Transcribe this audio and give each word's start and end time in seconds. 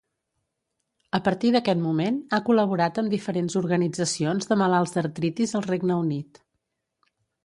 A 1.17 1.19
partir 1.25 1.49
d'aquest 1.55 1.79
moment, 1.81 2.15
ha 2.31 2.39
col·laborat 2.47 2.97
amb 3.01 3.13
diferents 3.15 3.57
organitzacions 3.61 4.49
de 4.53 4.57
malalts 4.63 4.95
d'artritis 4.97 5.53
al 5.61 5.67
Regne 5.69 5.99
Unit. 6.07 6.41